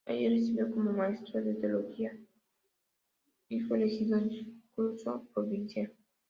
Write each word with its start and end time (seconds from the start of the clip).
Allí 0.07 0.23
se 0.23 0.29
recibió 0.33 0.71
como 0.71 0.93
maestro 0.93 1.43
de 1.43 1.53
Teología 1.53 2.11
y 3.49 3.59
fue 3.59 3.77
elegido 3.77 4.17
incluso 4.17 5.27
provincial. 5.31 5.93